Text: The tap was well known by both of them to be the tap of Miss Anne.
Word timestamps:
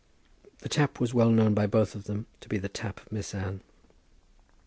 The 0.63 0.67
tap 0.67 0.99
was 0.99 1.13
well 1.13 1.29
known 1.29 1.53
by 1.53 1.67
both 1.67 1.93
of 1.93 2.05
them 2.05 2.25
to 2.39 2.49
be 2.49 2.57
the 2.57 2.67
tap 2.67 2.99
of 3.01 3.11
Miss 3.11 3.35
Anne. 3.35 3.61